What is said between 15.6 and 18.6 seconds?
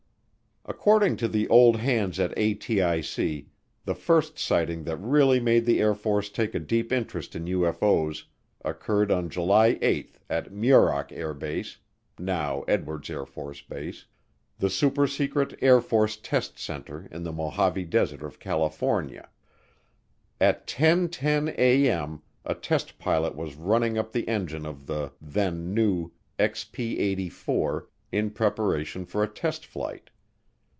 Air Force test center in the Mojave Desert of